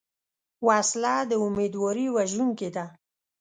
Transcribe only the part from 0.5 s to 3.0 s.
وسله د امیدواري وژونکې ده